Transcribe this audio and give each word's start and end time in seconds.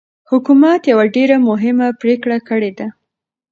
حکومت 0.31 0.81
يوه 0.91 1.05
ډېره 1.15 1.35
مهمه 1.49 1.87
پرېکړه 2.01 2.37
کړې 2.49 2.71
ده. 2.77 2.87